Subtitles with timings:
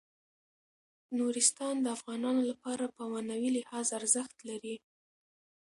[1.17, 4.75] نورستان د افغانانو لپاره په معنوي لحاظ ارزښت لري.